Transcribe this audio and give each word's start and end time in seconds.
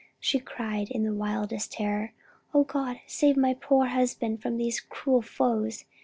she 0.19 0.39
cried 0.39 0.89
in 0.89 1.03
the 1.03 1.13
wildest 1.13 1.73
terror. 1.73 2.11
"O 2.55 2.63
God 2.63 2.99
save 3.05 3.37
my 3.37 3.53
poor 3.53 3.85
husband 3.85 4.41
from 4.41 4.57
these 4.57 4.79
cruel 4.79 5.21
foes!" 5.21 5.85